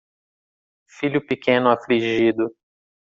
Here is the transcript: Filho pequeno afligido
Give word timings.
Filho 0.87 1.21
pequeno 1.23 1.69
afligido 1.71 2.49